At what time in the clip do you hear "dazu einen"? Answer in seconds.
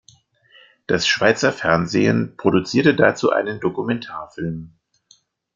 2.95-3.59